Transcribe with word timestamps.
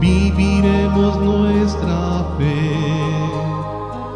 viviremos 0.00 1.16
nuestra 1.18 2.24
fe 2.38 2.70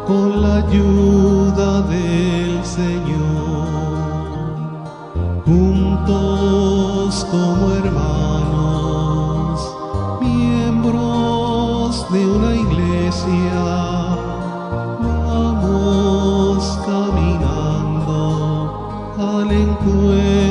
con 0.07 0.41
la 0.41 0.55
ayuda 0.57 1.81
del 1.83 2.63
Señor, 2.63 3.67
juntos 5.45 7.25
como 7.31 7.71
hermanos, 7.73 9.61
miembros 10.21 12.05
de 12.11 12.25
una 12.25 12.55
iglesia, 12.55 13.63
vamos 15.01 16.79
caminando 16.85 18.17
al 19.19 19.51
encuentro 19.51 20.42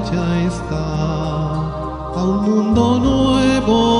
marcha 0.00 0.40
está, 0.46 0.76
a 2.16 2.24
un 2.24 2.42
mundo 2.42 2.98
nuevo 2.98 3.99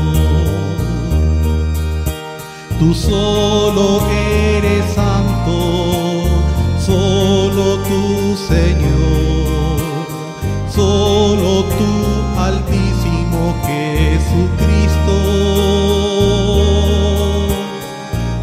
Tú 2.81 2.89
solo 2.95 4.01
eres 4.09 4.95
santo, 4.95 6.23
solo 6.83 7.77
tú 7.87 8.35
Señor, 8.35 9.77
solo 10.67 11.63
tú 11.77 11.93
altísimo 12.39 13.53
Jesucristo 13.67 15.17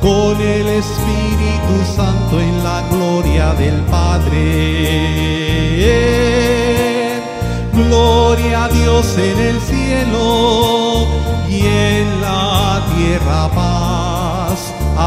con 0.00 0.40
el 0.40 0.68
Espíritu 0.68 1.74
Santo 1.96 2.40
en 2.40 2.62
la 2.62 2.82
gloria 2.92 3.54
del 3.54 3.80
Padre. 3.86 4.36
Gloria 7.74 8.66
a 8.66 8.68
Dios 8.68 9.18
en 9.18 9.38
el 9.40 9.60
cielo 9.62 10.77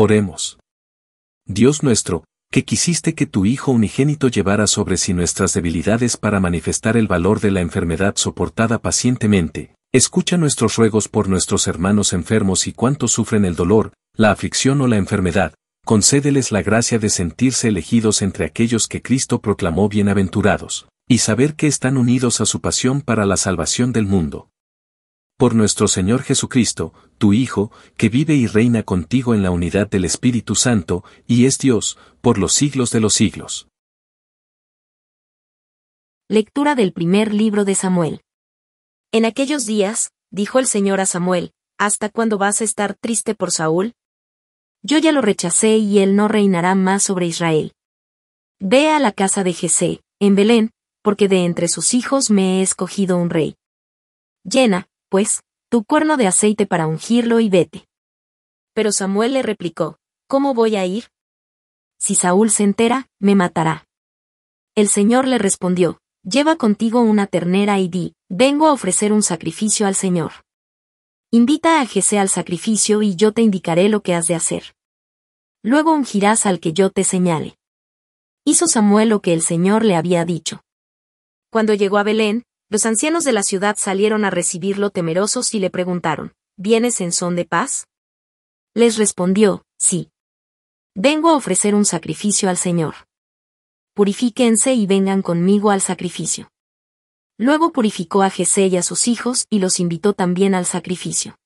Oremos. 0.00 0.60
Dios 1.44 1.82
nuestro, 1.82 2.22
que 2.52 2.64
quisiste 2.64 3.16
que 3.16 3.26
tu 3.26 3.46
Hijo 3.46 3.72
unigénito 3.72 4.28
llevara 4.28 4.68
sobre 4.68 4.96
sí 4.96 5.12
nuestras 5.12 5.54
debilidades 5.54 6.16
para 6.16 6.38
manifestar 6.38 6.96
el 6.96 7.08
valor 7.08 7.40
de 7.40 7.50
la 7.50 7.62
enfermedad 7.62 8.14
soportada 8.14 8.78
pacientemente, 8.78 9.74
escucha 9.92 10.36
nuestros 10.36 10.76
ruegos 10.76 11.08
por 11.08 11.28
nuestros 11.28 11.66
hermanos 11.66 12.12
enfermos 12.12 12.68
y 12.68 12.72
cuantos 12.72 13.10
sufren 13.10 13.44
el 13.44 13.56
dolor, 13.56 13.92
la 14.14 14.30
aflicción 14.30 14.80
o 14.82 14.86
la 14.86 14.98
enfermedad, 14.98 15.54
concédeles 15.84 16.52
la 16.52 16.62
gracia 16.62 17.00
de 17.00 17.10
sentirse 17.10 17.66
elegidos 17.66 18.22
entre 18.22 18.44
aquellos 18.44 18.86
que 18.86 19.02
Cristo 19.02 19.40
proclamó 19.40 19.88
bienaventurados, 19.88 20.86
y 21.08 21.18
saber 21.18 21.56
que 21.56 21.66
están 21.66 21.96
unidos 21.96 22.40
a 22.40 22.46
su 22.46 22.60
pasión 22.60 23.00
para 23.00 23.26
la 23.26 23.36
salvación 23.36 23.92
del 23.92 24.06
mundo. 24.06 24.48
Por 25.38 25.54
nuestro 25.54 25.86
Señor 25.86 26.24
Jesucristo, 26.24 26.92
tu 27.16 27.32
Hijo, 27.32 27.70
que 27.96 28.08
vive 28.08 28.34
y 28.34 28.48
reina 28.48 28.82
contigo 28.82 29.34
en 29.34 29.44
la 29.44 29.52
unidad 29.52 29.88
del 29.88 30.04
Espíritu 30.04 30.56
Santo, 30.56 31.04
y 31.28 31.46
es 31.46 31.58
Dios, 31.58 31.96
por 32.20 32.38
los 32.38 32.52
siglos 32.52 32.90
de 32.90 32.98
los 32.98 33.14
siglos. 33.14 33.68
Lectura 36.28 36.74
del 36.74 36.92
primer 36.92 37.32
libro 37.32 37.64
de 37.64 37.76
Samuel. 37.76 38.20
En 39.12 39.24
aquellos 39.24 39.64
días, 39.64 40.10
dijo 40.32 40.58
el 40.58 40.66
Señor 40.66 41.00
a 41.00 41.06
Samuel, 41.06 41.52
¿hasta 41.78 42.08
cuándo 42.08 42.36
vas 42.36 42.60
a 42.60 42.64
estar 42.64 42.94
triste 42.94 43.36
por 43.36 43.52
Saúl? 43.52 43.94
Yo 44.82 44.98
ya 44.98 45.12
lo 45.12 45.20
rechacé 45.20 45.76
y 45.76 46.00
él 46.00 46.16
no 46.16 46.26
reinará 46.26 46.74
más 46.74 47.04
sobre 47.04 47.26
Israel. 47.26 47.74
Ve 48.58 48.90
a 48.90 48.98
la 48.98 49.12
casa 49.12 49.44
de 49.44 49.52
Jesé, 49.52 50.00
en 50.18 50.34
Belén, 50.34 50.72
porque 51.00 51.28
de 51.28 51.44
entre 51.44 51.68
sus 51.68 51.94
hijos 51.94 52.28
me 52.28 52.58
he 52.58 52.62
escogido 52.62 53.16
un 53.18 53.30
rey. 53.30 53.54
Llena, 54.42 54.88
pues, 55.08 55.42
tu 55.70 55.84
cuerno 55.84 56.16
de 56.16 56.26
aceite 56.26 56.66
para 56.66 56.86
ungirlo 56.86 57.40
y 57.40 57.48
vete. 57.48 57.86
Pero 58.74 58.92
Samuel 58.92 59.34
le 59.34 59.42
replicó, 59.42 59.98
¿Cómo 60.28 60.54
voy 60.54 60.76
a 60.76 60.86
ir? 60.86 61.10
Si 61.98 62.14
Saúl 62.14 62.50
se 62.50 62.64
entera, 62.64 63.08
me 63.18 63.34
matará. 63.34 63.86
El 64.74 64.88
Señor 64.88 65.26
le 65.26 65.38
respondió, 65.38 65.98
Lleva 66.22 66.56
contigo 66.56 67.00
una 67.00 67.26
ternera 67.26 67.78
y 67.78 67.88
di, 67.88 68.14
vengo 68.28 68.66
a 68.66 68.72
ofrecer 68.72 69.12
un 69.12 69.22
sacrificio 69.22 69.86
al 69.86 69.94
Señor. 69.94 70.32
Invita 71.30 71.80
a 71.80 71.86
Jesé 71.86 72.18
al 72.18 72.28
sacrificio 72.28 73.02
y 73.02 73.16
yo 73.16 73.32
te 73.32 73.42
indicaré 73.42 73.88
lo 73.88 74.02
que 74.02 74.14
has 74.14 74.26
de 74.26 74.34
hacer. 74.34 74.74
Luego 75.62 75.92
ungirás 75.92 76.46
al 76.46 76.60
que 76.60 76.72
yo 76.72 76.90
te 76.90 77.04
señale. 77.04 77.58
Hizo 78.44 78.66
Samuel 78.66 79.10
lo 79.10 79.20
que 79.20 79.32
el 79.32 79.42
Señor 79.42 79.84
le 79.84 79.96
había 79.96 80.24
dicho. 80.24 80.62
Cuando 81.50 81.74
llegó 81.74 81.98
a 81.98 82.02
Belén, 82.02 82.44
los 82.70 82.84
ancianos 82.84 83.24
de 83.24 83.32
la 83.32 83.42
ciudad 83.42 83.76
salieron 83.78 84.24
a 84.24 84.30
recibirlo 84.30 84.90
temerosos 84.90 85.54
y 85.54 85.58
le 85.58 85.70
preguntaron, 85.70 86.34
¿Vienes 86.56 87.00
en 87.00 87.12
son 87.12 87.34
de 87.34 87.44
paz? 87.44 87.86
Les 88.74 88.98
respondió, 88.98 89.62
sí. 89.78 90.10
Vengo 90.94 91.30
a 91.30 91.36
ofrecer 91.36 91.74
un 91.74 91.84
sacrificio 91.84 92.50
al 92.50 92.56
Señor. 92.56 92.94
Purifíquense 93.94 94.74
y 94.74 94.86
vengan 94.86 95.22
conmigo 95.22 95.70
al 95.70 95.80
sacrificio. 95.80 96.50
Luego 97.38 97.72
purificó 97.72 98.22
a 98.22 98.30
Jesé 98.30 98.66
y 98.66 98.76
a 98.76 98.82
sus 98.82 99.08
hijos 99.08 99.46
y 99.48 99.60
los 99.60 99.80
invitó 99.80 100.12
también 100.12 100.54
al 100.54 100.66
sacrificio. 100.66 101.36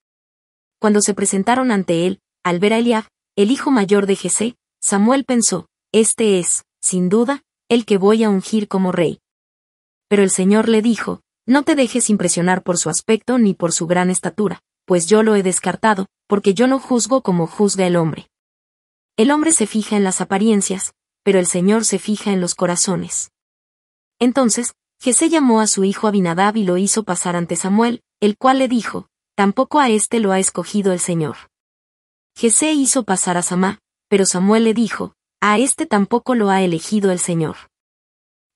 Cuando 0.80 1.00
se 1.02 1.14
presentaron 1.14 1.70
ante 1.70 2.06
él, 2.06 2.20
al 2.42 2.58
ver 2.58 2.72
a 2.72 2.78
Eliab, 2.78 3.04
el 3.36 3.50
hijo 3.50 3.70
mayor 3.70 4.06
de 4.06 4.16
Jesé, 4.16 4.56
Samuel 4.80 5.24
pensó, 5.24 5.68
Este 5.92 6.38
es, 6.40 6.64
sin 6.80 7.08
duda, 7.08 7.42
el 7.68 7.84
que 7.84 7.98
voy 7.98 8.24
a 8.24 8.30
ungir 8.30 8.66
como 8.68 8.90
rey 8.90 9.21
pero 10.12 10.24
el 10.24 10.28
Señor 10.28 10.68
le 10.68 10.82
dijo, 10.82 11.22
No 11.46 11.62
te 11.62 11.74
dejes 11.74 12.10
impresionar 12.10 12.62
por 12.62 12.76
su 12.76 12.90
aspecto 12.90 13.38
ni 13.38 13.54
por 13.54 13.72
su 13.72 13.86
gran 13.86 14.10
estatura, 14.10 14.60
pues 14.84 15.06
yo 15.06 15.22
lo 15.22 15.36
he 15.36 15.42
descartado, 15.42 16.04
porque 16.26 16.52
yo 16.52 16.66
no 16.66 16.78
juzgo 16.78 17.22
como 17.22 17.46
juzga 17.46 17.86
el 17.86 17.96
hombre. 17.96 18.28
El 19.16 19.30
hombre 19.30 19.52
se 19.52 19.66
fija 19.66 19.96
en 19.96 20.04
las 20.04 20.20
apariencias, 20.20 20.92
pero 21.22 21.38
el 21.38 21.46
Señor 21.46 21.86
se 21.86 21.98
fija 21.98 22.30
en 22.30 22.42
los 22.42 22.54
corazones. 22.54 23.30
Entonces, 24.18 24.74
Jesé 25.00 25.30
llamó 25.30 25.62
a 25.62 25.66
su 25.66 25.82
hijo 25.82 26.08
Abinadab 26.08 26.58
y 26.58 26.64
lo 26.64 26.76
hizo 26.76 27.04
pasar 27.04 27.34
ante 27.34 27.56
Samuel, 27.56 28.02
el 28.20 28.36
cual 28.36 28.58
le 28.58 28.68
dijo, 28.68 29.08
Tampoco 29.34 29.80
a 29.80 29.88
éste 29.88 30.20
lo 30.20 30.32
ha 30.32 30.38
escogido 30.38 30.92
el 30.92 31.00
Señor. 31.00 31.36
Jesé 32.36 32.74
hizo 32.74 33.04
pasar 33.04 33.38
a 33.38 33.42
Samá, 33.42 33.78
pero 34.10 34.26
Samuel 34.26 34.64
le 34.64 34.74
dijo, 34.74 35.14
A 35.40 35.56
éste 35.56 35.86
tampoco 35.86 36.34
lo 36.34 36.50
ha 36.50 36.60
elegido 36.60 37.12
el 37.12 37.18
Señor. 37.18 37.71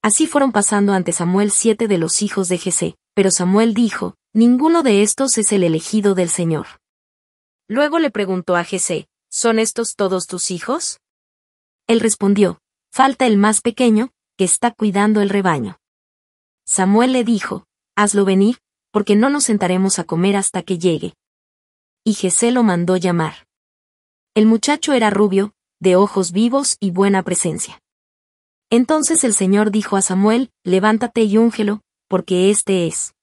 Así 0.07 0.29
fueron 0.29 0.53
pasando 0.53 0.93
ante 0.93 1.11
Samuel 1.11 1.51
siete 1.51 1.89
de 1.89 1.99
los 1.99 2.23
hijos 2.23 2.49
de 2.49 2.59
Jesé, 2.59 2.95
pero 3.13 3.33
Samuel 3.33 3.75
dijo, 3.75 4.15
Ninguno 4.33 4.85
de 4.85 5.03
estos 5.03 5.37
es 5.37 5.51
el 5.51 5.65
elegido 5.65 6.15
del 6.15 6.29
Señor. 6.29 6.69
Luego 7.67 7.99
le 7.99 8.13
preguntó 8.13 8.55
a 8.55 8.63
Jesé, 8.63 9.09
¿Son 9.33 9.59
estos 9.59 9.97
todos 9.97 10.29
tus 10.29 10.53
hijos? 10.53 11.01
Él 11.89 11.99
respondió, 11.99 12.61
Falta 12.93 13.27
el 13.27 13.37
más 13.37 13.61
pequeño, 13.61 14.13
que 14.37 14.45
está 14.45 14.71
cuidando 14.71 15.23
el 15.23 15.29
rebaño. 15.29 15.81
Samuel 16.65 17.13
le 17.13 17.25
dijo, 17.25 17.67
Hazlo 17.97 18.25
venir, 18.25 18.59
porque 18.93 19.17
no 19.17 19.29
nos 19.29 19.43
sentaremos 19.43 19.99
a 19.99 20.05
comer 20.05 20.37
hasta 20.37 20.63
que 20.63 20.79
llegue. 20.79 21.15
Y 22.05 22.15
Jesé 22.15 22.53
lo 22.53 22.63
mandó 22.63 22.97
llamar. 22.97 23.49
El 24.37 24.47
muchacho 24.47 24.93
era 24.93 25.11
rubio, 25.11 25.53
de 25.81 25.97
ojos 25.97 26.31
vivos 26.31 26.77
y 26.79 26.93
buena 26.93 27.25
presencia. 27.25 27.83
Entonces 28.71 29.23
el 29.25 29.33
Señor 29.33 29.71
dijo 29.71 29.97
a 29.97 30.03
Samuel, 30.03 30.51
Levántate 30.65 31.23
y 31.23 31.39
úngelo, 31.39 31.83
porque 32.09 32.51
éste 32.51 32.87
es. 32.87 33.15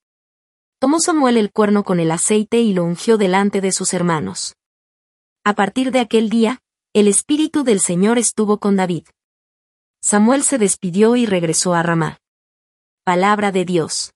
Tomó 0.79 0.99
Samuel 0.99 1.37
el 1.37 1.51
cuerno 1.51 1.83
con 1.83 1.99
el 1.99 2.11
aceite 2.11 2.61
y 2.61 2.73
lo 2.73 2.83
ungió 2.83 3.17
delante 3.17 3.61
de 3.61 3.71
sus 3.71 3.93
hermanos. 3.93 4.55
A 5.43 5.53
partir 5.53 5.91
de 5.91 5.99
aquel 5.99 6.29
día, 6.29 6.61
el 6.93 7.07
Espíritu 7.07 7.63
del 7.63 7.79
Señor 7.79 8.17
estuvo 8.17 8.59
con 8.59 8.75
David. 8.75 9.05
Samuel 10.01 10.43
se 10.43 10.57
despidió 10.57 11.15
y 11.15 11.25
regresó 11.25 11.73
a 11.73 11.83
Ramá. 11.83 12.19
Palabra 13.03 13.51
de 13.51 13.65
Dios. 13.65 14.13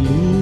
You. 0.00 0.39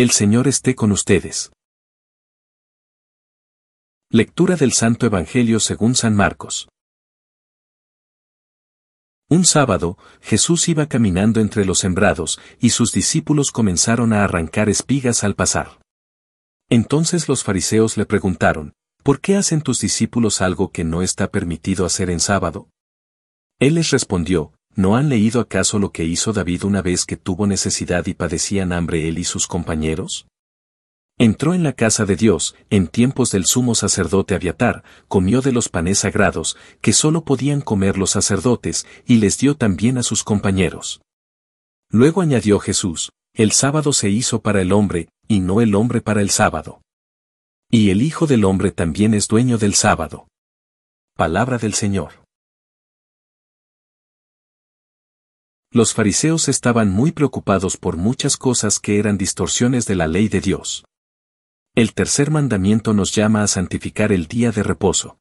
El 0.00 0.12
Señor 0.12 0.48
esté 0.48 0.74
con 0.74 0.92
ustedes. 0.92 1.52
Lectura 4.08 4.56
del 4.56 4.72
Santo 4.72 5.04
Evangelio 5.04 5.60
según 5.60 5.94
San 5.94 6.16
Marcos. 6.16 6.70
Un 9.28 9.44
sábado, 9.44 9.98
Jesús 10.22 10.70
iba 10.70 10.86
caminando 10.86 11.38
entre 11.42 11.66
los 11.66 11.80
sembrados, 11.80 12.40
y 12.60 12.70
sus 12.70 12.92
discípulos 12.92 13.50
comenzaron 13.50 14.14
a 14.14 14.24
arrancar 14.24 14.70
espigas 14.70 15.22
al 15.22 15.34
pasar. 15.34 15.82
Entonces 16.70 17.28
los 17.28 17.44
fariseos 17.44 17.98
le 17.98 18.06
preguntaron, 18.06 18.72
¿por 19.02 19.20
qué 19.20 19.36
hacen 19.36 19.60
tus 19.60 19.82
discípulos 19.82 20.40
algo 20.40 20.72
que 20.72 20.82
no 20.82 21.02
está 21.02 21.30
permitido 21.30 21.84
hacer 21.84 22.08
en 22.08 22.20
sábado? 22.20 22.70
Él 23.58 23.74
les 23.74 23.90
respondió, 23.90 24.54
¿no 24.74 24.96
han 24.96 25.08
leído 25.08 25.40
acaso 25.40 25.78
lo 25.78 25.92
que 25.92 26.04
hizo 26.04 26.32
David 26.32 26.64
una 26.64 26.82
vez 26.82 27.04
que 27.04 27.16
tuvo 27.16 27.46
necesidad 27.46 28.06
y 28.06 28.14
padecían 28.14 28.72
hambre 28.72 29.08
él 29.08 29.18
y 29.18 29.24
sus 29.24 29.46
compañeros? 29.46 30.26
Entró 31.18 31.52
en 31.52 31.62
la 31.62 31.74
casa 31.74 32.06
de 32.06 32.16
Dios, 32.16 32.56
en 32.70 32.88
tiempos 32.88 33.30
del 33.30 33.44
sumo 33.44 33.74
sacerdote 33.74 34.34
Abiatar, 34.34 34.82
comió 35.06 35.42
de 35.42 35.52
los 35.52 35.68
panes 35.68 35.98
sagrados, 35.98 36.56
que 36.80 36.94
sólo 36.94 37.24
podían 37.24 37.60
comer 37.60 37.98
los 37.98 38.10
sacerdotes, 38.10 38.86
y 39.06 39.16
les 39.16 39.36
dio 39.36 39.54
también 39.54 39.98
a 39.98 40.02
sus 40.02 40.24
compañeros. 40.24 41.02
Luego 41.90 42.22
añadió 42.22 42.58
Jesús, 42.58 43.10
el 43.34 43.52
sábado 43.52 43.92
se 43.92 44.08
hizo 44.08 44.40
para 44.40 44.62
el 44.62 44.72
hombre, 44.72 45.08
y 45.28 45.40
no 45.40 45.60
el 45.60 45.74
hombre 45.74 46.00
para 46.00 46.22
el 46.22 46.30
sábado. 46.30 46.80
Y 47.70 47.90
el 47.90 48.02
Hijo 48.02 48.26
del 48.26 48.44
Hombre 48.44 48.72
también 48.72 49.14
es 49.14 49.28
dueño 49.28 49.58
del 49.58 49.74
sábado. 49.74 50.26
Palabra 51.16 51.58
del 51.58 51.74
Señor. 51.74 52.19
Los 55.72 55.94
fariseos 55.94 56.48
estaban 56.48 56.90
muy 56.90 57.12
preocupados 57.12 57.76
por 57.76 57.96
muchas 57.96 58.36
cosas 58.36 58.80
que 58.80 58.98
eran 58.98 59.16
distorsiones 59.16 59.86
de 59.86 59.94
la 59.94 60.08
ley 60.08 60.28
de 60.28 60.40
Dios. 60.40 60.84
El 61.76 61.94
tercer 61.94 62.32
mandamiento 62.32 62.92
nos 62.92 63.14
llama 63.14 63.44
a 63.44 63.46
santificar 63.46 64.10
el 64.10 64.26
día 64.26 64.50
de 64.50 64.64
reposo. 64.64 65.18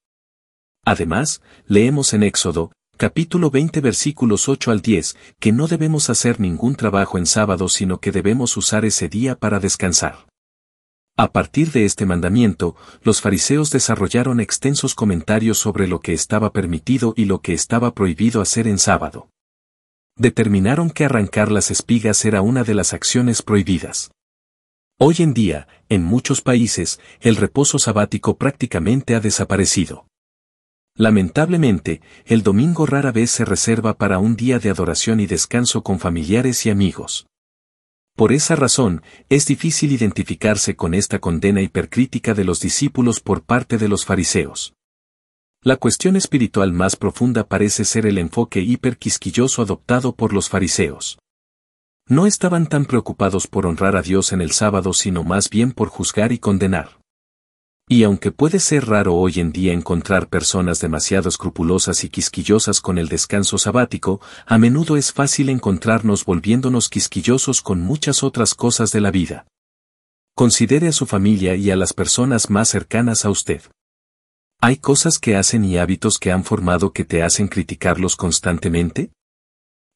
Además, 0.84 1.44
leemos 1.68 2.16
en 2.16 2.24
Éxodo, 2.24 2.72
capítulo 2.98 3.52
20 3.52 3.80
versículos 3.82 4.50
8 4.50 4.72
al 4.72 4.82
10, 4.82 5.18
que 5.40 5.52
no 5.52 5.68
debemos 5.68 6.10
hacer 6.10 6.40
ningún 6.40 6.74
trabajo 6.74 7.20
en 7.20 7.28
sábado 7.28 7.70
sino 7.70 8.00
que 8.00 8.12
debemos 8.12 8.58
usar 8.58 8.86
ese 8.86 9.08
día 9.08 9.36
para 9.36 9.60
descansar. 9.60 10.26
A 11.16 11.32
partir 11.32 11.72
de 11.74 11.86
este 11.86 12.08
mandamiento, 12.08 12.76
los 13.04 13.22
fariseos 13.22 13.70
desarrollaron 13.70 14.40
extensos 14.40 14.96
comentarios 14.96 15.60
sobre 15.60 15.88
lo 15.88 16.00
que 16.00 16.14
estaba 16.14 16.52
permitido 16.52 17.14
y 17.16 17.26
lo 17.26 17.40
que 17.40 17.54
estaba 17.54 17.94
prohibido 17.94 18.42
hacer 18.42 18.68
en 18.68 18.80
sábado. 18.80 19.30
Determinaron 20.20 20.90
que 20.90 21.06
arrancar 21.06 21.50
las 21.50 21.72
espigas 21.72 22.26
era 22.26 22.42
una 22.42 22.66
de 22.66 22.74
las 22.74 22.94
acciones 22.94 23.42
prohibidas. 23.42 24.12
Hoy 25.00 25.16
en 25.20 25.34
día, 25.34 25.70
en 25.88 26.04
muchos 26.04 26.42
países, 26.42 27.00
el 27.22 27.38
reposo 27.38 27.80
sabático 27.80 28.38
prácticamente 28.38 29.16
ha 29.16 29.22
desaparecido. 29.22 30.08
Lamentablemente, 30.94 32.02
el 32.26 32.44
domingo 32.44 32.86
rara 32.86 33.14
vez 33.14 33.32
se 33.32 33.46
reserva 33.46 33.98
para 33.98 34.20
un 34.20 34.36
día 34.36 34.60
de 34.60 34.70
adoración 34.70 35.22
y 35.22 35.26
descanso 35.26 35.84
con 35.84 36.00
familiares 36.00 36.66
y 36.66 36.70
amigos. 36.70 37.28
Por 38.18 38.34
esa 38.34 38.58
razón, 38.58 39.02
es 39.30 39.46
difícil 39.46 39.94
identificarse 39.94 40.76
con 40.76 40.94
esta 40.94 41.20
condena 41.20 41.62
hipercrítica 41.62 42.34
de 42.34 42.44
los 42.44 42.60
discípulos 42.60 43.22
por 43.22 43.44
parte 43.44 43.78
de 43.78 43.88
los 43.88 44.04
fariseos. 44.04 44.74
La 45.62 45.76
cuestión 45.76 46.16
espiritual 46.16 46.72
más 46.72 46.96
profunda 46.96 47.46
parece 47.46 47.84
ser 47.84 48.06
el 48.06 48.18
enfoque 48.18 48.62
hiperquisquilloso 48.62 49.62
adoptado 49.62 50.16
por 50.16 50.32
los 50.32 50.48
fariseos. 50.48 51.20
No 52.08 52.26
estaban 52.26 52.68
tan 52.68 52.86
preocupados 52.86 53.46
por 53.46 53.66
honrar 53.66 53.98
a 53.98 54.02
Dios 54.02 54.32
en 54.32 54.40
el 54.40 54.52
sábado 54.52 54.94
sino 54.94 55.26
más 55.26 55.50
bien 55.50 55.74
por 55.74 55.90
juzgar 55.90 56.32
y 56.32 56.40
condenar. 56.40 57.02
Y 57.90 58.04
aunque 58.04 58.32
puede 58.32 58.62
ser 58.62 58.86
raro 58.86 59.16
hoy 59.16 59.42
en 59.42 59.52
día 59.52 59.74
encontrar 59.74 60.30
personas 60.30 60.80
demasiado 60.80 61.28
escrupulosas 61.28 62.06
y 62.06 62.10
quisquillosas 62.10 62.80
con 62.80 62.98
el 62.98 63.10
descanso 63.10 63.58
sabático, 63.58 64.22
a 64.46 64.58
menudo 64.58 64.96
es 64.96 65.12
fácil 65.12 65.50
encontrarnos 65.50 66.24
volviéndonos 66.24 66.88
quisquillosos 66.88 67.62
con 67.62 67.82
muchas 67.82 68.24
otras 68.24 68.56
cosas 68.56 68.94
de 68.94 69.02
la 69.02 69.12
vida. 69.12 69.46
Considere 70.36 70.88
a 70.88 70.94
su 70.94 71.06
familia 71.06 71.56
y 71.56 71.70
a 71.70 71.76
las 71.76 71.92
personas 71.92 72.50
más 72.50 72.70
cercanas 72.70 73.26
a 73.26 73.30
usted. 73.30 73.62
¿Hay 74.62 74.76
cosas 74.76 75.20
que 75.20 75.38
hacen 75.38 75.64
y 75.64 75.78
hábitos 75.78 76.18
que 76.18 76.34
han 76.34 76.44
formado 76.44 76.92
que 76.92 77.06
te 77.06 77.24
hacen 77.24 77.48
criticarlos 77.48 78.18
constantemente? 78.18 79.14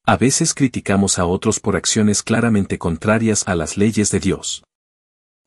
A 0.06 0.16
veces 0.16 0.54
criticamos 0.54 1.18
a 1.18 1.26
otros 1.26 1.60
por 1.60 1.76
acciones 1.76 2.22
claramente 2.22 2.78
contrarias 2.78 3.46
a 3.46 3.56
las 3.56 3.76
leyes 3.76 4.10
de 4.10 4.20
Dios. 4.20 4.64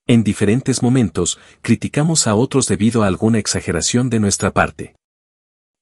En 0.06 0.24
diferentes 0.24 0.84
momentos, 0.84 1.40
criticamos 1.64 2.28
a 2.28 2.36
otros 2.36 2.68
debido 2.68 3.02
a 3.02 3.08
alguna 3.08 3.40
exageración 3.40 4.12
de 4.12 4.20
nuestra 4.20 4.52
parte. 4.52 4.96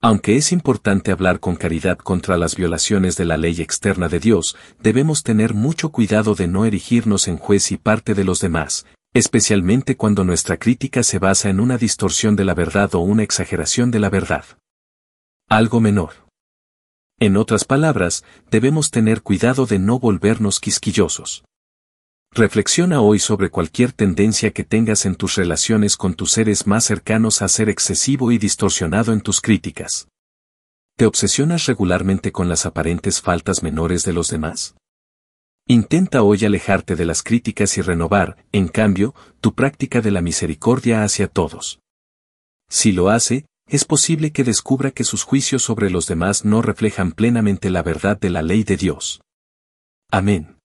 Aunque 0.02 0.38
es 0.38 0.54
importante 0.54 1.12
hablar 1.12 1.42
con 1.42 1.58
caridad 1.58 1.98
contra 1.98 2.38
las 2.38 2.56
violaciones 2.56 3.18
de 3.18 3.26
la 3.26 3.36
ley 3.36 3.60
externa 3.60 4.08
de 4.08 4.22
Dios, 4.22 4.56
debemos 4.80 5.24
tener 5.24 5.54
mucho 5.54 5.90
cuidado 5.90 6.36
de 6.36 6.48
no 6.48 6.64
erigirnos 6.64 7.28
en 7.28 7.38
juez 7.38 7.70
y 7.74 7.78
parte 7.78 8.14
de 8.14 8.24
los 8.24 8.40
demás, 8.40 8.86
especialmente 9.16 9.96
cuando 9.96 10.26
nuestra 10.26 10.58
crítica 10.58 11.02
se 11.02 11.20
basa 11.20 11.50
en 11.50 11.62
una 11.62 11.78
distorsión 11.78 12.36
de 12.36 12.44
la 12.44 12.54
verdad 12.54 12.94
o 12.96 13.00
una 13.00 13.24
exageración 13.24 13.90
de 13.90 14.00
la 14.00 14.10
verdad. 14.10 14.44
Algo 15.48 15.80
menor. 15.80 16.28
En 17.18 17.38
otras 17.38 17.64
palabras, 17.64 18.26
debemos 18.52 18.92
tener 18.92 19.22
cuidado 19.22 19.66
de 19.68 19.80
no 19.80 20.00
volvernos 20.00 20.60
quisquillosos. 20.60 21.46
Reflexiona 22.34 23.00
hoy 23.00 23.20
sobre 23.20 23.50
cualquier 23.50 23.94
tendencia 23.94 24.52
que 24.52 24.66
tengas 24.66 25.06
en 25.06 25.16
tus 25.16 25.36
relaciones 25.36 25.96
con 25.96 26.16
tus 26.16 26.34
seres 26.34 26.68
más 26.68 26.84
cercanos 26.84 27.42
a 27.42 27.48
ser 27.48 27.70
excesivo 27.70 28.34
y 28.34 28.38
distorsionado 28.38 29.14
en 29.14 29.22
tus 29.22 29.40
críticas. 29.40 30.10
¿Te 30.98 31.06
obsesionas 31.06 31.68
regularmente 31.68 32.34
con 32.34 32.50
las 32.50 32.66
aparentes 32.66 33.22
faltas 33.22 33.64
menores 33.64 34.04
de 34.04 34.12
los 34.12 34.28
demás? 34.30 34.76
Intenta 35.68 36.22
hoy 36.22 36.46
alejarte 36.46 36.96
de 36.96 37.06
las 37.06 37.24
críticas 37.24 37.80
y 37.80 37.82
renovar, 37.82 38.38
en 38.52 38.68
cambio, 38.68 39.16
tu 39.42 39.56
práctica 39.56 40.00
de 40.00 40.12
la 40.12 40.22
misericordia 40.22 41.04
hacia 41.04 41.28
todos. 41.28 41.80
Si 42.70 42.92
lo 42.92 43.10
hace, 43.10 43.48
es 43.66 43.84
posible 43.84 44.32
que 44.32 44.44
descubra 44.44 44.92
que 44.92 45.04
sus 45.04 45.24
juicios 45.24 45.64
sobre 45.64 45.90
los 45.90 46.06
demás 46.06 46.46
no 46.46 46.62
reflejan 46.62 47.14
plenamente 47.14 47.72
la 47.72 47.82
verdad 47.82 48.16
de 48.20 48.30
la 48.30 48.44
ley 48.44 48.64
de 48.64 48.78
Dios. 48.78 49.22
Amén. 50.12 50.60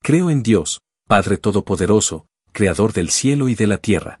Creo 0.00 0.30
en 0.30 0.44
Dios, 0.44 0.78
Padre 1.08 1.38
Todopoderoso, 1.38 2.26
Creador 2.52 2.92
del 2.92 3.10
cielo 3.10 3.48
y 3.48 3.56
de 3.56 3.66
la 3.66 3.78
tierra. 3.78 4.20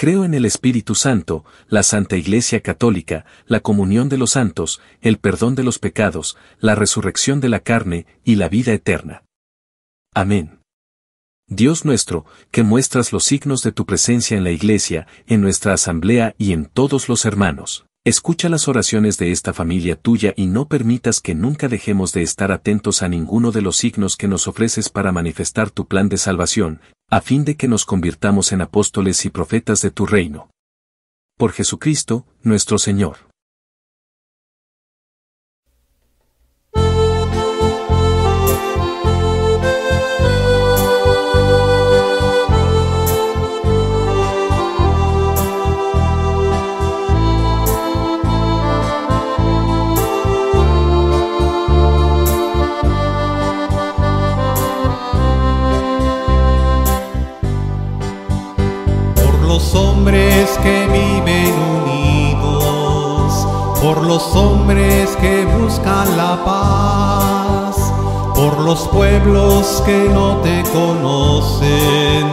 Creo 0.00 0.24
en 0.24 0.32
el 0.32 0.46
Espíritu 0.46 0.94
Santo, 0.94 1.44
la 1.68 1.82
Santa 1.82 2.16
Iglesia 2.16 2.62
Católica, 2.62 3.26
la 3.44 3.60
comunión 3.60 4.08
de 4.08 4.16
los 4.16 4.30
santos, 4.30 4.80
el 5.02 5.18
perdón 5.18 5.56
de 5.56 5.62
los 5.62 5.78
pecados, 5.78 6.38
la 6.58 6.74
resurrección 6.74 7.38
de 7.42 7.50
la 7.50 7.60
carne 7.60 8.06
y 8.24 8.36
la 8.36 8.48
vida 8.48 8.72
eterna. 8.72 9.24
Amén. 10.14 10.60
Dios 11.48 11.84
nuestro, 11.84 12.24
que 12.50 12.62
muestras 12.62 13.12
los 13.12 13.24
signos 13.24 13.60
de 13.60 13.72
tu 13.72 13.84
presencia 13.84 14.38
en 14.38 14.44
la 14.44 14.52
iglesia, 14.52 15.06
en 15.26 15.42
nuestra 15.42 15.74
asamblea 15.74 16.34
y 16.38 16.54
en 16.54 16.64
todos 16.64 17.10
los 17.10 17.26
hermanos. 17.26 17.84
Escucha 18.02 18.48
las 18.48 18.66
oraciones 18.66 19.18
de 19.18 19.30
esta 19.30 19.52
familia 19.52 19.94
tuya 19.94 20.32
y 20.34 20.46
no 20.46 20.68
permitas 20.68 21.20
que 21.20 21.34
nunca 21.34 21.68
dejemos 21.68 22.14
de 22.14 22.22
estar 22.22 22.50
atentos 22.50 23.02
a 23.02 23.08
ninguno 23.08 23.52
de 23.52 23.60
los 23.60 23.76
signos 23.76 24.16
que 24.16 24.26
nos 24.26 24.48
ofreces 24.48 24.88
para 24.88 25.12
manifestar 25.12 25.70
tu 25.70 25.86
plan 25.86 26.08
de 26.08 26.16
salvación, 26.16 26.80
a 27.10 27.20
fin 27.20 27.44
de 27.44 27.56
que 27.58 27.68
nos 27.68 27.84
convirtamos 27.84 28.52
en 28.52 28.62
apóstoles 28.62 29.26
y 29.26 29.30
profetas 29.30 29.82
de 29.82 29.90
tu 29.90 30.06
reino. 30.06 30.48
Por 31.36 31.52
Jesucristo, 31.52 32.26
nuestro 32.42 32.78
Señor. 32.78 33.29
Hombres 64.34 65.16
que 65.20 65.44
buscan 65.44 66.16
la 66.16 66.44
paz, 66.44 67.76
por 68.34 68.58
los 68.60 68.86
pueblos 68.88 69.82
que 69.84 70.08
no 70.08 70.36
te 70.38 70.62
conocen, 70.72 72.26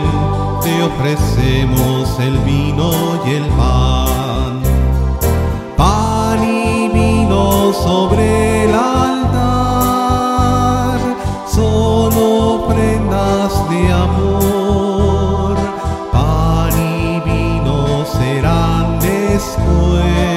te 0.61 0.83
ofrecemos 0.83 2.19
el 2.19 2.37
vino 2.39 2.91
y 3.25 3.31
el 3.35 3.45
pan. 3.59 4.61
Pan 5.77 6.43
y 6.43 6.89
vino 6.89 7.73
sobre 7.73 8.65
el 8.65 8.73
altar 8.73 9.39
son 11.47 12.13
ofrendas 12.15 13.69
de 13.69 13.93
amor. 13.93 15.57
Pan 16.11 16.73
y 16.79 17.19
vino 17.21 18.05
serán 18.05 18.99
después 18.99 20.36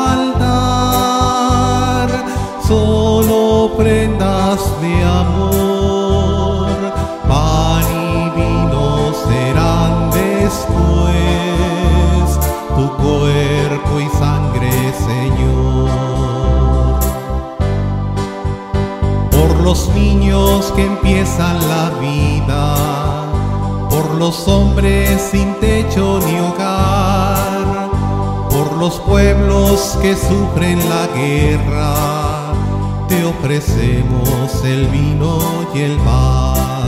son 2.71 3.27
ofrendas 3.29 4.59
de 4.81 4.93
amor. 5.03 6.67
Pan 7.27 7.85
y 8.07 8.29
vino 8.39 8.85
serán 9.27 9.93
después 10.11 11.19
tu 12.75 12.85
cuerpo 13.03 13.93
y 13.99 14.07
sangre, 14.17 14.71
Señor 15.09 15.91
por 19.31 19.51
los 19.61 19.89
niños 19.89 20.71
que 20.75 20.85
empiezan 20.85 21.57
la 21.67 21.89
vida, 21.99 22.63
por 23.89 24.05
los 24.15 24.47
hombres 24.47 25.21
sin 25.31 25.53
techo 25.59 26.19
ni 26.25 26.39
hogar, 26.39 27.89
por 28.49 28.77
los 28.77 28.99
pueblos 28.99 29.97
que 30.01 30.15
sufren 30.15 30.77
la 30.89 31.07
guerra, 31.15 32.20
te 33.11 33.25
ofrecemos 33.25 34.63
el 34.63 34.87
vino 34.87 35.67
y 35.75 35.79
el 35.79 35.97
pan. 35.97 36.80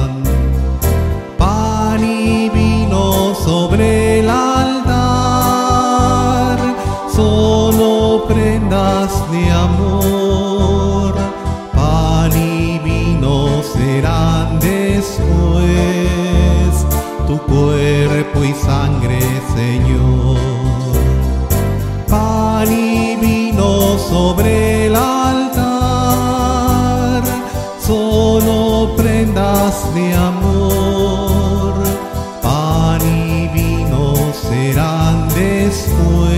Ofrendas 29.24 29.96
de 29.96 30.14
amor. 30.14 31.74
Pan 32.42 33.02
y 33.02 33.48
vino 33.54 34.14
serán 34.34 35.30
después 35.30 36.34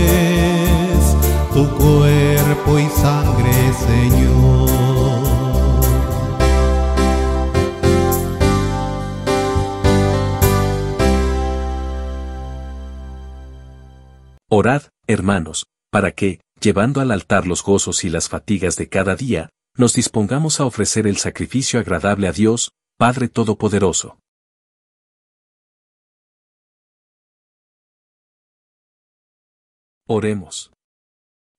tu 1.52 1.68
cuerpo 1.76 2.78
y 2.78 2.86
sangre, 2.88 3.72
Señor. 3.86 4.66
Orad, 14.48 14.82
hermanos, 15.08 15.66
para 15.90 16.12
que, 16.12 16.40
llevando 16.60 17.00
al 17.00 17.10
altar 17.10 17.46
los 17.46 17.62
gozos 17.62 18.04
y 18.04 18.10
las 18.10 18.28
fatigas 18.28 18.76
de 18.76 18.88
cada 18.88 19.16
día, 19.16 19.50
nos 19.76 19.92
dispongamos 19.92 20.58
a 20.60 20.64
ofrecer 20.64 21.06
el 21.06 21.18
sacrificio 21.18 21.78
agradable 21.78 22.28
a 22.28 22.32
Dios, 22.32 22.72
Padre 22.96 23.28
Todopoderoso. 23.28 24.18
Oremos. 30.06 30.72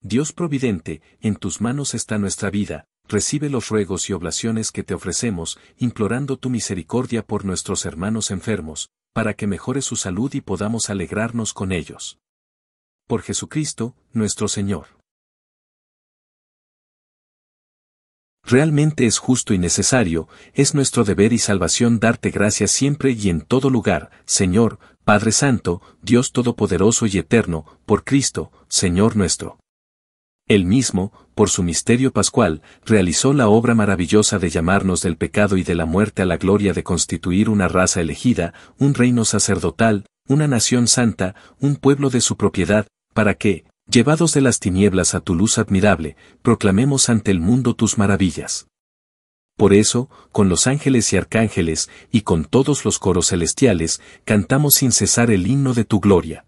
Dios 0.00 0.32
Providente, 0.32 1.02
en 1.20 1.36
tus 1.36 1.60
manos 1.60 1.94
está 1.94 2.18
nuestra 2.18 2.50
vida, 2.50 2.86
recibe 3.06 3.50
los 3.50 3.68
ruegos 3.68 4.08
y 4.10 4.14
oblaciones 4.14 4.72
que 4.72 4.82
te 4.82 4.94
ofrecemos, 4.94 5.58
implorando 5.76 6.38
tu 6.38 6.50
misericordia 6.50 7.24
por 7.24 7.44
nuestros 7.44 7.84
hermanos 7.84 8.30
enfermos, 8.30 8.90
para 9.12 9.34
que 9.34 9.46
mejore 9.46 9.82
su 9.82 9.96
salud 9.96 10.32
y 10.34 10.40
podamos 10.40 10.90
alegrarnos 10.90 11.52
con 11.52 11.72
ellos. 11.72 12.18
Por 13.06 13.22
Jesucristo, 13.22 13.94
nuestro 14.12 14.48
Señor. 14.48 14.97
Realmente 18.48 19.04
es 19.04 19.18
justo 19.18 19.52
y 19.52 19.58
necesario, 19.58 20.26
es 20.54 20.74
nuestro 20.74 21.04
deber 21.04 21.34
y 21.34 21.38
salvación 21.38 22.00
darte 22.00 22.30
gracias 22.30 22.70
siempre 22.70 23.10
y 23.10 23.28
en 23.28 23.42
todo 23.42 23.68
lugar, 23.68 24.10
Señor, 24.24 24.78
Padre 25.04 25.32
Santo, 25.32 25.82
Dios 26.00 26.32
Todopoderoso 26.32 27.04
y 27.04 27.18
Eterno, 27.18 27.66
por 27.84 28.04
Cristo, 28.04 28.50
Señor 28.66 29.16
nuestro. 29.16 29.58
Él 30.46 30.64
mismo, 30.64 31.12
por 31.34 31.50
su 31.50 31.62
misterio 31.62 32.10
pascual, 32.10 32.62
realizó 32.86 33.34
la 33.34 33.48
obra 33.48 33.74
maravillosa 33.74 34.38
de 34.38 34.48
llamarnos 34.48 35.02
del 35.02 35.18
pecado 35.18 35.58
y 35.58 35.62
de 35.62 35.74
la 35.74 35.84
muerte 35.84 36.22
a 36.22 36.24
la 36.24 36.38
gloria 36.38 36.72
de 36.72 36.82
constituir 36.82 37.50
una 37.50 37.68
raza 37.68 38.00
elegida, 38.00 38.54
un 38.78 38.94
reino 38.94 39.26
sacerdotal, 39.26 40.06
una 40.26 40.48
nación 40.48 40.88
santa, 40.88 41.34
un 41.60 41.76
pueblo 41.76 42.08
de 42.08 42.22
su 42.22 42.38
propiedad, 42.38 42.86
para 43.12 43.34
que, 43.34 43.66
llevados 43.90 44.34
de 44.34 44.40
las 44.40 44.60
tinieblas 44.60 45.14
a 45.14 45.20
tu 45.20 45.34
luz 45.34 45.58
admirable, 45.58 46.16
proclamemos 46.42 47.08
ante 47.08 47.30
el 47.30 47.40
mundo 47.40 47.74
tus 47.74 47.98
maravillas. 47.98 48.68
Por 49.56 49.74
eso, 49.74 50.08
con 50.30 50.48
los 50.48 50.66
ángeles 50.66 51.12
y 51.12 51.16
arcángeles, 51.16 51.90
y 52.12 52.20
con 52.20 52.44
todos 52.44 52.84
los 52.84 52.98
coros 52.98 53.28
celestiales, 53.28 54.00
cantamos 54.24 54.74
sin 54.74 54.92
cesar 54.92 55.30
el 55.30 55.46
himno 55.46 55.74
de 55.74 55.84
tu 55.84 55.98
gloria. 55.98 56.47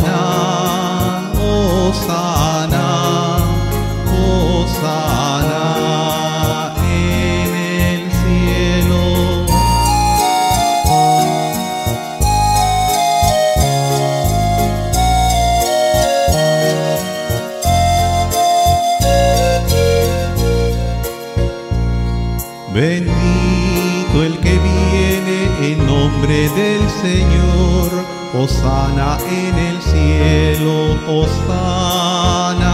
nombre 26.11 26.49
del 26.49 26.89
Señor, 26.89 27.89
Osana 28.33 29.17
en 29.29 29.57
el 29.57 29.81
cielo, 29.81 30.97
Osana, 31.07 32.67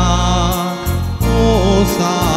Osana, 1.22 2.37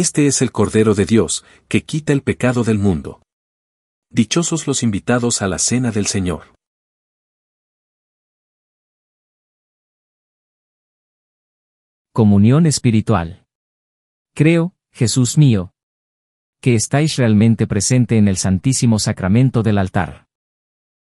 Este 0.00 0.26
es 0.26 0.40
el 0.40 0.50
Cordero 0.50 0.94
de 0.94 1.04
Dios, 1.04 1.44
que 1.68 1.84
quita 1.84 2.14
el 2.14 2.22
pecado 2.22 2.64
del 2.64 2.78
mundo. 2.78 3.20
Dichosos 4.08 4.66
los 4.66 4.82
invitados 4.82 5.42
a 5.42 5.46
la 5.46 5.58
cena 5.58 5.90
del 5.90 6.06
Señor. 6.06 6.54
Comunión 12.14 12.64
espiritual. 12.64 13.44
Creo, 14.34 14.74
Jesús 14.90 15.36
mío, 15.36 15.74
que 16.62 16.74
estáis 16.74 17.16
realmente 17.16 17.66
presente 17.66 18.16
en 18.16 18.26
el 18.26 18.38
Santísimo 18.38 18.98
Sacramento 18.98 19.62
del 19.62 19.76
altar. 19.76 20.28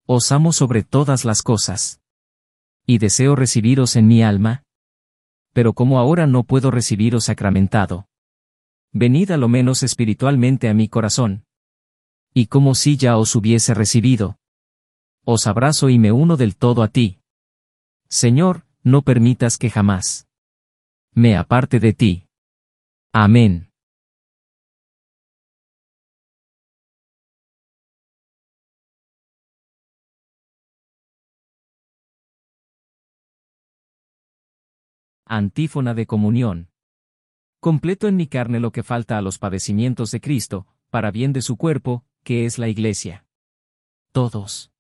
Os 0.06 0.32
amo 0.32 0.54
sobre 0.54 0.84
todas 0.84 1.26
las 1.26 1.42
cosas. 1.42 2.00
Y 2.86 3.00
deseo 3.00 3.36
recibiros 3.36 3.98
en 3.98 4.08
mi 4.08 4.24
alma. 4.24 4.64
Pero 5.52 5.74
como 5.74 6.00
ahora 6.00 6.28
no 6.28 6.44
puedo 6.44 6.72
recibiros 6.72 7.26
sacramentado, 7.26 8.08
venid 8.96 9.32
a 9.32 9.38
lo 9.38 9.50
menos 9.50 9.84
espiritualmente 9.84 10.70
a 10.70 10.74
mi 10.74 10.88
corazón. 10.88 11.46
Y 12.34 12.48
como 12.48 12.76
si 12.76 12.96
ya 12.96 13.18
os 13.18 13.36
hubiese 13.36 13.74
recibido. 13.74 14.40
Os 15.26 15.48
abrazo 15.48 15.90
y 15.90 16.00
me 16.00 16.14
uno 16.14 16.38
del 16.38 16.56
todo 16.56 16.82
a 16.82 16.88
ti. 16.88 17.20
Señor, 18.10 18.66
no 18.84 19.02
permitas 19.02 19.58
que 19.58 19.70
jamás 19.70 20.28
me 21.12 21.36
aparte 21.36 21.80
de 21.80 21.94
ti. 21.94 22.28
Amén. 23.14 23.72
Antífona 35.26 35.94
de 35.94 36.06
comunión. 36.06 36.75
Completo 37.66 38.08
en 38.08 38.16
mi 38.16 38.28
carne 38.28 38.60
lo 38.60 38.72
que 38.72 38.84
falta 38.84 39.18
a 39.18 39.24
los 39.24 39.40
padecimientos 39.40 40.12
de 40.12 40.22
Cristo, 40.22 40.68
para 40.92 41.10
bien 41.10 41.34
de 41.34 41.42
su 41.42 41.58
cuerpo, 41.58 42.06
que 42.24 42.46
es 42.46 42.60
la 42.60 42.68
Iglesia. 42.68 43.26
Todos. 44.12 44.72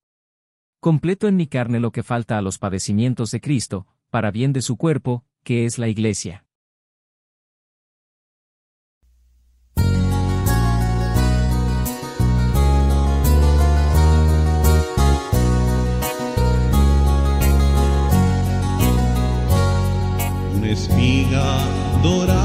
Completo 0.81 1.27
en 1.27 1.35
mi 1.35 1.47
carne 1.47 1.79
lo 1.79 1.89
que 1.91 2.03
falta 2.03 2.37
a 2.37 2.43
los 2.43 2.59
padecimientos 2.59 3.31
de 3.31 3.41
Cristo, 3.41 3.87
para 4.11 4.29
bien 4.29 4.53
de 4.53 4.61
su 4.61 4.77
cuerpo, 4.77 5.23
que 5.41 5.65
es 5.65 5.79
la 5.79 5.87
Iglesia. 5.87 6.45
Espiga 20.63 21.57
dorada 22.03 22.44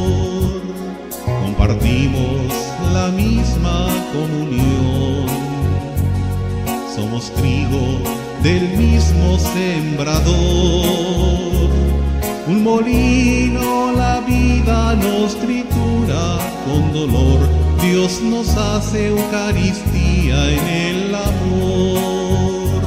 Compartimos 1.61 2.51
la 2.91 3.09
misma 3.09 3.87
comunión, 4.13 5.27
somos 6.95 7.31
trigo 7.35 8.01
del 8.41 8.67
mismo 8.79 9.37
sembrador. 9.37 10.33
Un 12.47 12.63
molino 12.63 13.91
la 13.91 14.21
vida 14.21 14.95
nos 14.95 15.35
tritura 15.35 16.39
con 16.65 16.93
dolor, 16.93 17.47
Dios 17.79 18.21
nos 18.23 18.57
hace 18.57 19.09
Eucaristía 19.09 20.49
en 20.53 20.67
el 20.67 21.13
amor. 21.13 22.81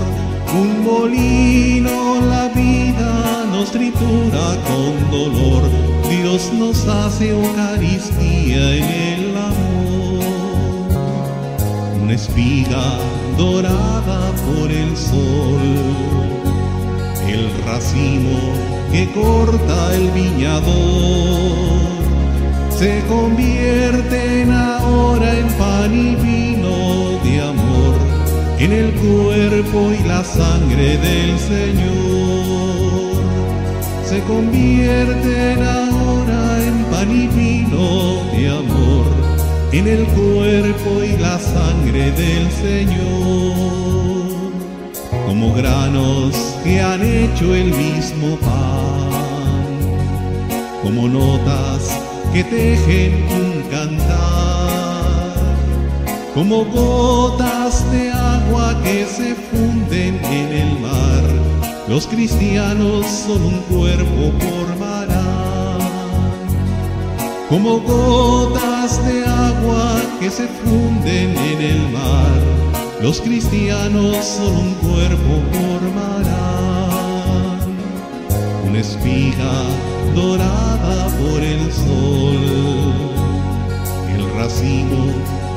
Un 0.53 0.83
molino 0.83 2.21
la 2.29 2.49
vida 2.49 3.45
nos 3.53 3.71
tritura 3.71 4.59
con 4.67 5.11
dolor, 5.13 5.63
Dios 6.25 6.51
nos 6.55 6.89
hace 6.89 7.33
Eucaristía 7.33 8.77
en 8.77 8.85
el 8.85 9.37
amor. 9.37 10.25
Una 12.03 12.15
espiga 12.15 12.99
dorada 13.37 14.33
por 14.47 14.71
el 14.73 14.97
sol, 14.97 15.61
el 17.29 17.51
racimo 17.67 18.39
que 18.91 19.13
corta 19.13 19.95
el 19.95 20.11
viñador, 20.13 20.63
se 22.71 23.03
convierten 23.07 24.51
ahora 24.51 25.39
en 25.39 25.49
pan 25.59 25.93
y 25.93 26.15
vino 26.15 27.21
de 27.23 27.43
amor, 27.43 27.97
en 28.59 28.73
el 28.73 28.95
cuerpo 28.95 29.93
y 29.93 30.03
la 30.09 30.25
sangre 30.25 30.97
del 30.97 31.39
Señor. 31.39 32.25
Se 34.09 34.21
convierten 34.23 35.63
ahora 35.63 36.04
en 37.15 37.29
pan 37.29 37.29
y 37.29 37.29
vino 37.29 38.23
de 38.33 38.49
amor, 38.49 39.07
en 39.73 39.87
el 39.87 40.05
cuerpo 40.07 41.03
y 41.03 41.17
la 41.19 41.39
sangre 41.39 42.11
del 42.13 42.51
Señor, 42.51 43.55
como 45.27 45.55
granos 45.55 46.35
que 46.63 46.81
han 46.81 47.03
hecho 47.03 47.55
el 47.55 47.73
mismo 47.73 48.37
pan, 48.37 49.11
como 50.83 51.09
notas 51.09 51.99
que 52.33 52.45
tejen 52.45 53.27
un 53.31 53.63
cantar, 53.71 55.35
como 56.35 56.65
gotas 56.65 57.91
de 57.93 58.11
agua 58.11 58.81
que 58.83 59.07
se 59.07 59.35
funden 59.35 60.21
en 60.25 60.53
el 60.53 60.81
mar, 60.81 61.23
los 61.89 62.07
cristianos 62.07 63.07
son 63.07 63.43
un 63.43 63.61
cuerpo 63.69 64.33
formarán 64.41 64.94
como 67.49 67.79
gotas 67.81 69.05
de 69.07 69.25
agua 69.25 70.01
que 70.21 70.31
se 70.31 70.47
funden 70.47 71.37
en 71.37 71.61
el 71.61 71.89
mar, 71.91 72.41
los 73.03 73.21
cristianos 73.21 74.25
son 74.25 74.57
un 74.57 74.75
cuerpo 74.75 75.43
formarán. 75.53 76.25
Una 78.67 78.79
espiga 78.79 79.63
dorada 80.15 81.09
por 81.19 81.43
el 81.43 81.73
sol, 81.73 82.95
el 84.17 84.39
racimo 84.39 85.13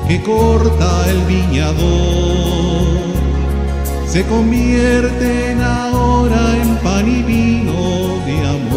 que 0.07 0.21
corta 0.23 1.09
el 1.09 1.21
viñador, 1.25 2.87
se 4.05 4.25
convierten 4.25 5.61
ahora 5.61 6.57
en 6.61 6.75
pan 6.77 7.07
y 7.07 7.23
vino 7.23 8.19
de 8.25 8.47
amor 8.47 8.76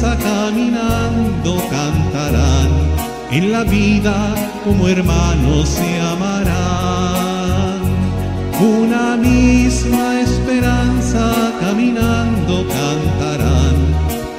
caminando 0.00 1.56
cantarán, 1.70 2.70
en 3.32 3.50
la 3.50 3.64
vida 3.64 4.34
como 4.64 4.86
hermanos 4.86 5.68
se 5.68 6.00
amarán. 6.00 7.80
Una 8.60 9.16
misma 9.16 10.20
esperanza 10.20 11.52
caminando 11.60 12.64
cantarán, 12.68 13.76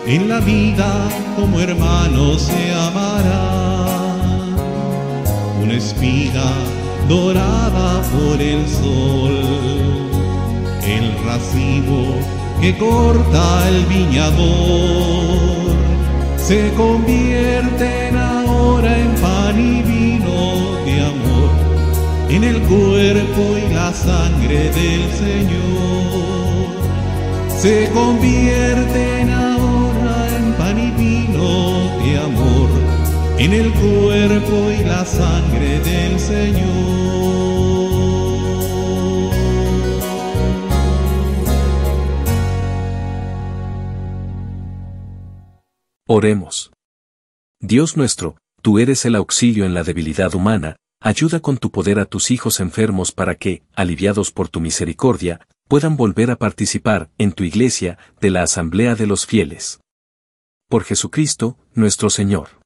en 0.07 0.29
la 0.29 0.39
vida 0.39 1.09
como 1.35 1.59
hermanos 1.59 2.43
se 2.43 2.73
amarán. 2.73 4.55
Una 5.61 5.73
espiga 5.73 6.51
dorada 7.09 8.01
por 8.13 8.41
el 8.41 8.65
sol, 8.67 9.35
el 10.83 11.13
racimo 11.25 12.38
que 12.61 12.77
corta 12.77 13.69
el 13.69 13.85
viñador, 13.85 14.37
se 16.37 16.71
convierten 16.73 18.17
ahora 18.17 18.99
en 18.99 19.15
pan 19.15 19.57
y 19.57 19.81
vino 19.81 20.75
de 20.85 21.01
amor, 21.01 21.51
en 22.29 22.43
el 22.43 22.59
cuerpo 22.63 23.57
y 23.57 23.73
la 23.73 23.93
sangre 23.93 24.71
del 24.71 25.03
Señor. 25.13 26.69
Se 27.57 27.89
convierten 27.93 29.29
ahora 29.29 30.27
en 30.37 30.53
pan 30.53 30.79
y 30.79 30.91
vino 30.91 31.97
de 32.03 32.17
amor, 32.19 32.69
en 33.37 33.53
el 33.53 33.71
cuerpo 33.71 34.69
y 34.77 34.83
la 34.83 35.05
sangre 35.05 35.79
del 35.79 36.19
Señor. 36.19 37.08
Oremos. 46.11 46.71
Dios 47.61 47.95
nuestro, 47.95 48.39
tú 48.63 48.79
eres 48.79 49.05
el 49.05 49.13
auxilio 49.13 49.63
en 49.63 49.75
la 49.75 49.83
debilidad 49.83 50.33
humana, 50.33 50.75
ayuda 50.99 51.39
con 51.39 51.59
tu 51.59 51.69
poder 51.69 51.99
a 51.99 52.05
tus 52.05 52.31
hijos 52.31 52.59
enfermos 52.61 53.11
para 53.11 53.35
que, 53.35 53.61
aliviados 53.75 54.31
por 54.31 54.49
tu 54.49 54.59
misericordia, 54.59 55.45
puedan 55.67 55.97
volver 55.97 56.31
a 56.31 56.35
participar, 56.35 57.11
en 57.19 57.31
tu 57.31 57.43
iglesia, 57.43 57.99
de 58.19 58.31
la 58.31 58.41
asamblea 58.41 58.95
de 58.95 59.05
los 59.05 59.27
fieles. 59.27 59.81
Por 60.67 60.83
Jesucristo, 60.83 61.59
nuestro 61.75 62.09
Señor. 62.09 62.59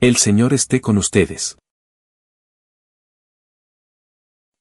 El 0.00 0.16
Señor 0.16 0.54
esté 0.54 0.80
con 0.80 0.96
ustedes. 0.96 1.58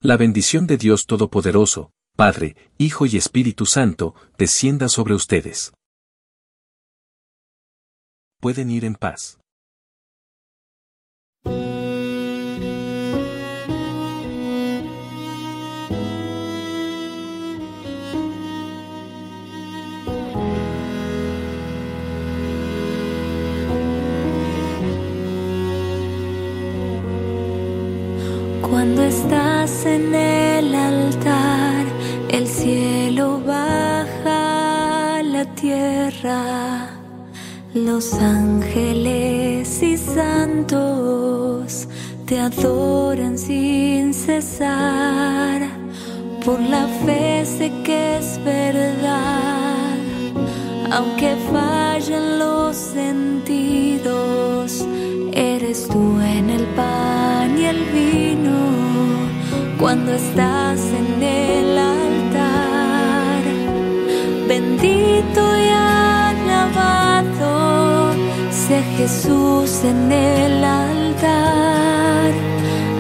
La 0.01 0.17
bendición 0.17 0.67
de 0.67 0.75
Dios 0.75 1.05
Todopoderoso, 1.05 1.91
Padre, 2.17 2.57
Hijo 2.77 3.05
y 3.05 3.15
Espíritu 3.15 3.65
Santo, 3.65 4.15
descienda 4.37 4.89
sobre 4.89 5.13
ustedes 5.13 5.71
pueden 8.39 8.71
ir 8.71 8.85
en 8.85 8.95
paz. 8.95 9.39
Cuando 28.61 29.03
estás 29.03 29.85
en 29.85 30.13
el 30.13 30.75
altar, 30.75 31.85
el 32.29 32.47
cielo 32.47 33.41
baja 33.45 35.21
la 35.23 35.45
tierra. 35.55 36.98
Los 37.75 38.13
ángeles 38.15 39.83
y 39.83 39.95
santos 39.95 41.87
te 42.25 42.39
adoran 42.39 43.37
sin 43.37 44.11
cesar, 44.11 45.61
por 46.43 46.59
la 46.59 46.87
fe 47.05 47.45
sé 47.45 47.71
que 47.83 48.17
es 48.17 48.43
verdad, 48.43 49.97
aunque 50.91 51.35
fallan 51.51 52.39
los 52.39 52.75
sentidos, 52.75 53.63
eres 55.31 55.87
tú 55.87 56.19
en 56.21 56.49
el 56.49 56.65
pan 56.75 57.55
y 57.55 57.65
el 57.65 57.83
vino, 57.93 58.57
cuando 59.79 60.13
estás 60.13 60.79
en 60.79 61.21
el 61.21 61.77
aire 61.77 62.08
Jesús 68.99 69.71
en 69.85 70.11
el 70.11 70.61
altar, 70.61 72.31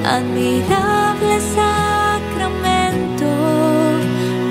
admirable 0.05 1.41
sacramento, 1.57 3.27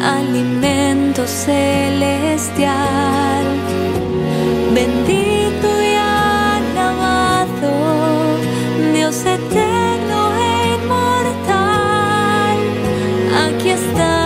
alimento 0.05 1.27
celestial, 1.27 2.67
bendito 4.75 5.69
y 5.91 5.95
alabado, 6.75 7.73
Dios 8.93 9.17
eterno 9.25 10.19
e 10.37 10.75
inmortal, 10.83 12.59
aquí 13.47 13.71
está. 13.71 14.18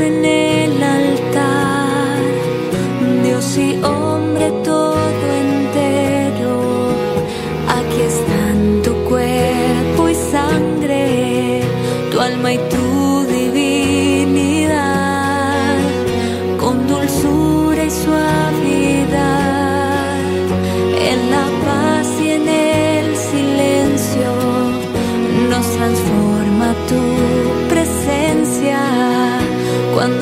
en 0.00 0.24
el 0.24 0.82
altar, 0.82 2.18
Dios 3.22 3.56
y 3.56 3.80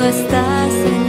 estás 0.07 0.73
en 0.85 1.04